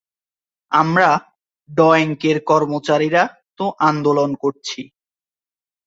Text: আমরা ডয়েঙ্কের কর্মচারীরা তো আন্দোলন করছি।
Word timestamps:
আমরা 0.71 1.09
ডয়েঙ্কের 1.69 2.37
কর্মচারীরা 2.49 3.23
তো 3.57 3.65
আন্দোলন 3.89 4.29
করছি। 4.43 4.81